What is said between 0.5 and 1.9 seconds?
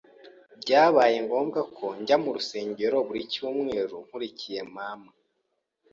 byabaye ngombwa ko